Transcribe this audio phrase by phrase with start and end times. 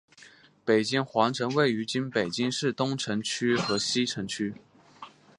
[0.65, 4.55] 北京皇城位于今北京市东城区和西城区。